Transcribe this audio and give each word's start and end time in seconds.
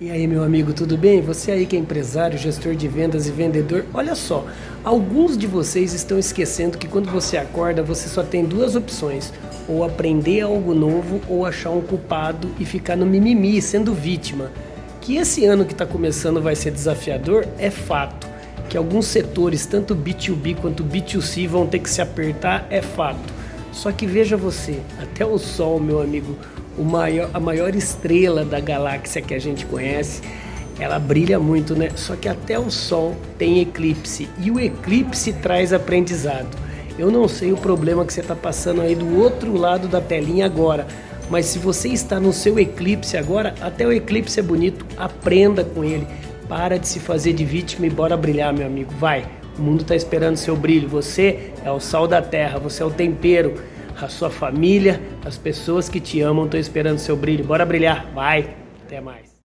E 0.00 0.12
aí, 0.12 0.28
meu 0.28 0.44
amigo, 0.44 0.72
tudo 0.72 0.96
bem? 0.96 1.20
Você 1.22 1.50
aí 1.50 1.66
que 1.66 1.74
é 1.74 1.78
empresário, 1.80 2.38
gestor 2.38 2.76
de 2.76 2.86
vendas 2.86 3.26
e 3.26 3.32
vendedor, 3.32 3.84
olha 3.92 4.14
só, 4.14 4.46
alguns 4.84 5.36
de 5.36 5.44
vocês 5.48 5.92
estão 5.92 6.16
esquecendo 6.16 6.78
que 6.78 6.86
quando 6.86 7.10
você 7.10 7.36
acorda, 7.36 7.82
você 7.82 8.08
só 8.08 8.22
tem 8.22 8.44
duas 8.44 8.76
opções: 8.76 9.32
ou 9.68 9.82
aprender 9.82 10.42
algo 10.42 10.72
novo 10.72 11.20
ou 11.28 11.44
achar 11.44 11.70
um 11.70 11.80
culpado 11.80 12.48
e 12.60 12.64
ficar 12.64 12.94
no 12.94 13.04
mimimi, 13.04 13.60
sendo 13.60 13.92
vítima. 13.92 14.52
Que 15.00 15.16
esse 15.16 15.44
ano 15.44 15.64
que 15.64 15.72
está 15.72 15.84
começando 15.84 16.40
vai 16.40 16.54
ser 16.54 16.70
desafiador 16.70 17.44
é 17.58 17.68
fato. 17.68 18.28
Que 18.68 18.76
alguns 18.76 19.06
setores, 19.06 19.66
tanto 19.66 19.96
B2B 19.96 20.58
quanto 20.60 20.84
B2C, 20.84 21.48
vão 21.48 21.66
ter 21.66 21.80
que 21.80 21.90
se 21.90 22.00
apertar 22.00 22.68
é 22.70 22.80
fato. 22.80 23.34
Só 23.72 23.90
que 23.90 24.06
veja 24.06 24.36
você, 24.36 24.78
até 25.02 25.26
o 25.26 25.38
sol, 25.38 25.80
meu 25.80 26.00
amigo, 26.00 26.36
maior, 26.84 27.30
a 27.32 27.40
maior 27.40 27.74
estrela 27.74 28.44
da 28.44 28.60
galáxia 28.60 29.22
que 29.22 29.34
a 29.34 29.38
gente 29.38 29.66
conhece, 29.66 30.22
ela 30.78 30.98
brilha 30.98 31.38
muito, 31.38 31.74
né? 31.74 31.90
Só 31.96 32.14
que 32.14 32.28
até 32.28 32.58
o 32.58 32.70
Sol 32.70 33.16
tem 33.36 33.60
eclipse 33.60 34.28
e 34.38 34.50
o 34.50 34.60
eclipse 34.60 35.32
traz 35.32 35.72
aprendizado. 35.72 36.48
Eu 36.98 37.10
não 37.10 37.28
sei 37.28 37.52
o 37.52 37.56
problema 37.56 38.04
que 38.04 38.12
você 38.12 38.20
está 38.20 38.34
passando 38.34 38.80
aí 38.80 38.94
do 38.94 39.20
outro 39.20 39.56
lado 39.56 39.88
da 39.88 40.00
telinha 40.00 40.46
agora, 40.46 40.86
mas 41.30 41.46
se 41.46 41.58
você 41.58 41.88
está 41.88 42.18
no 42.18 42.32
seu 42.32 42.58
eclipse 42.58 43.16
agora, 43.16 43.54
até 43.60 43.86
o 43.86 43.92
eclipse 43.92 44.40
é 44.40 44.42
bonito, 44.42 44.86
aprenda 44.96 45.64
com 45.64 45.84
ele. 45.84 46.06
Para 46.48 46.78
de 46.78 46.88
se 46.88 46.98
fazer 46.98 47.34
de 47.34 47.44
vítima 47.44 47.86
e 47.86 47.90
bora 47.90 48.16
brilhar, 48.16 48.52
meu 48.54 48.66
amigo. 48.66 48.90
Vai, 48.98 49.26
o 49.58 49.62
mundo 49.62 49.82
está 49.82 49.94
esperando 49.94 50.36
seu 50.36 50.56
brilho. 50.56 50.88
Você 50.88 51.52
é 51.62 51.70
o 51.70 51.78
sal 51.78 52.08
da 52.08 52.22
terra, 52.22 52.58
você 52.58 52.82
é 52.82 52.86
o 52.86 52.90
tempero 52.90 53.54
a 54.06 54.08
sua 54.08 54.30
família, 54.30 55.00
as 55.24 55.36
pessoas 55.36 55.88
que 55.88 56.00
te 56.00 56.20
amam 56.20 56.44
estão 56.44 56.58
esperando 56.58 56.98
seu 56.98 57.16
brilho. 57.16 57.44
Bora 57.44 57.64
brilhar, 57.64 58.06
vai, 58.14 58.54
até 58.84 59.00
mais. 59.00 59.27